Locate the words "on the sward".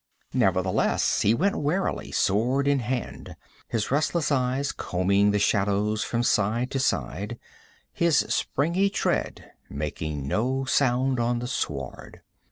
11.19-12.21